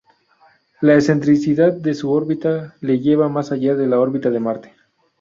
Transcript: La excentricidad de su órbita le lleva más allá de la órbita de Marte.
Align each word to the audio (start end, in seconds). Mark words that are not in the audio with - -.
La 0.81 0.95
excentricidad 0.95 1.73
de 1.73 1.93
su 1.93 2.11
órbita 2.11 2.75
le 2.81 2.99
lleva 3.01 3.29
más 3.29 3.51
allá 3.51 3.75
de 3.75 3.85
la 3.85 3.99
órbita 3.99 4.31
de 4.31 4.39
Marte. 4.39 4.73